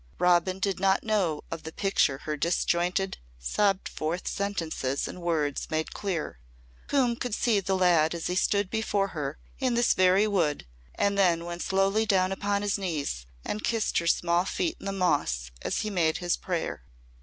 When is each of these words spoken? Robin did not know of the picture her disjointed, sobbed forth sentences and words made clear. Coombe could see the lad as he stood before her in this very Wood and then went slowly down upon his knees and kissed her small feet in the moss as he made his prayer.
Robin 0.17 0.57
did 0.57 0.79
not 0.79 1.03
know 1.03 1.43
of 1.51 1.61
the 1.61 1.71
picture 1.71 2.21
her 2.23 2.35
disjointed, 2.35 3.19
sobbed 3.37 3.87
forth 3.87 4.27
sentences 4.27 5.07
and 5.07 5.21
words 5.21 5.67
made 5.69 5.93
clear. 5.93 6.39
Coombe 6.87 7.15
could 7.15 7.35
see 7.35 7.59
the 7.59 7.77
lad 7.77 8.15
as 8.15 8.25
he 8.25 8.33
stood 8.33 8.71
before 8.71 9.09
her 9.09 9.37
in 9.59 9.75
this 9.75 9.93
very 9.93 10.25
Wood 10.25 10.65
and 10.95 11.19
then 11.19 11.45
went 11.45 11.61
slowly 11.61 12.07
down 12.07 12.31
upon 12.31 12.63
his 12.63 12.79
knees 12.79 13.27
and 13.45 13.63
kissed 13.63 13.99
her 13.99 14.07
small 14.07 14.43
feet 14.43 14.75
in 14.79 14.87
the 14.87 14.91
moss 14.91 15.51
as 15.61 15.81
he 15.81 15.91
made 15.91 16.17
his 16.17 16.35
prayer. 16.35 16.81